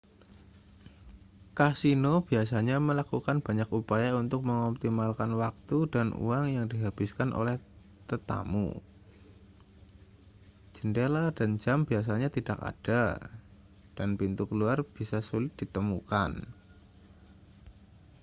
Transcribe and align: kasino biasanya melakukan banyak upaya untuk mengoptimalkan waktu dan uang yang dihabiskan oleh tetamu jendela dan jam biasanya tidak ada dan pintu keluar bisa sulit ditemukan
kasino 1.57 2.13
biasanya 2.29 2.77
melakukan 2.87 3.37
banyak 3.47 3.69
upaya 3.79 4.11
untuk 4.23 4.41
mengoptimalkan 4.49 5.31
waktu 5.41 5.77
dan 5.93 6.07
uang 6.25 6.43
yang 6.55 6.65
dihabiskan 6.73 7.29
oleh 7.41 7.57
tetamu 8.09 8.67
jendela 10.75 11.23
dan 11.37 11.51
jam 11.63 11.79
biasanya 11.89 12.29
tidak 12.37 12.57
ada 12.71 13.03
dan 13.97 14.09
pintu 14.19 14.43
keluar 14.51 14.77
bisa 14.97 15.17
sulit 15.29 15.53
ditemukan 15.61 16.31